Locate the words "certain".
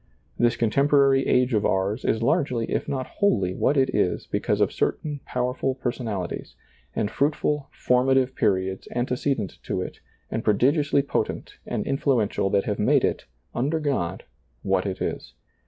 4.73-5.19